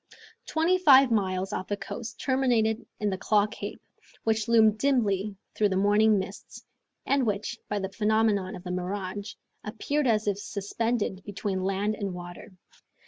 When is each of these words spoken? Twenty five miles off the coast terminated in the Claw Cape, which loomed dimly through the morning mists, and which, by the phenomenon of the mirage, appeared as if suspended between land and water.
Twenty 0.47 0.79
five 0.79 1.11
miles 1.11 1.53
off 1.53 1.67
the 1.67 1.77
coast 1.77 2.19
terminated 2.19 2.87
in 2.99 3.11
the 3.11 3.19
Claw 3.19 3.45
Cape, 3.45 3.79
which 4.23 4.47
loomed 4.47 4.79
dimly 4.79 5.35
through 5.53 5.69
the 5.69 5.75
morning 5.77 6.17
mists, 6.17 6.65
and 7.05 7.23
which, 7.23 7.59
by 7.69 7.77
the 7.77 7.91
phenomenon 7.93 8.55
of 8.55 8.63
the 8.63 8.71
mirage, 8.71 9.35
appeared 9.63 10.07
as 10.07 10.25
if 10.27 10.39
suspended 10.39 11.23
between 11.23 11.61
land 11.61 11.93
and 11.93 12.15
water. 12.15 12.51